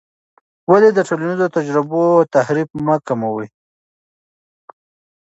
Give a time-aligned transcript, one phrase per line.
[0.71, 2.03] ولې د ټولنیزو تجربو
[2.35, 3.47] تحریف مه کوې؟